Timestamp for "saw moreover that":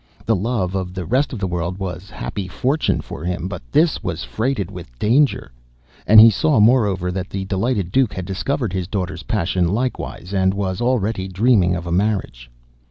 6.31-7.29